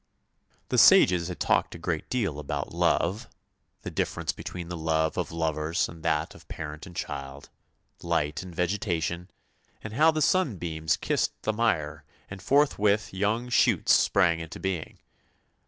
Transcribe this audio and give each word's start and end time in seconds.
"The 0.69 0.79
sages 0.79 1.27
had 1.27 1.39
talked 1.39 1.75
a 1.75 1.77
great 1.77 2.09
deal 2.09 2.39
about 2.39 2.73
love, 2.73 3.29
the 3.83 3.91
difference 3.91 4.31
between 4.31 4.67
the 4.67 4.75
love 4.75 5.15
of 5.15 5.31
lovers 5.31 5.87
and 5.87 6.01
that 6.01 6.33
of 6.33 6.47
parent 6.47 6.87
and 6.87 6.95
child, 6.95 7.49
light 8.01 8.41
and 8.41 8.55
vegetation, 8.55 9.29
and 9.83 9.93
how 9.93 10.09
the 10.09 10.19
sunbeams 10.23 10.97
kissed 10.97 11.39
the 11.43 11.53
mire 11.53 12.03
and 12.31 12.41
forthwith 12.41 13.13
young 13.13 13.47
shoots 13.49 13.93
sprang 13.93 14.39
into 14.39 14.59
being. 14.59 14.97